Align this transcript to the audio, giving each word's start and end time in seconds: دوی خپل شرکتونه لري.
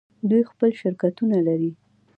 دوی 0.29 0.41
خپل 0.51 0.69
شرکتونه 0.81 1.37
لري. 1.47 1.71